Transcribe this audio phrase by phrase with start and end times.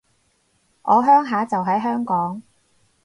[0.81, 2.41] 我鄉下就喺香港